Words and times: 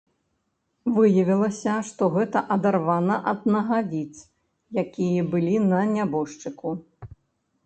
Выявілася, 0.93 1.75
што 1.89 2.03
гэта 2.15 2.43
адарвана 2.55 3.19
ад 3.33 3.45
нагавіц, 3.57 4.13
якія 4.85 5.21
былі 5.37 5.55
на 5.71 5.85
нябожчыку. 5.95 6.69